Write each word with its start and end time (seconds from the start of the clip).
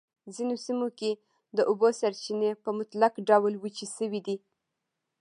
ځینو 0.35 0.55
سیمو 0.65 0.87
کې 0.99 1.11
د 1.57 1.59
اوبو 1.69 1.87
سرچېنې 1.99 2.51
په 2.63 2.69
مطلق 2.79 3.13
ډول 3.29 3.53
وچې 3.57 3.85
شوی 3.95 4.21
دي. 4.27 4.37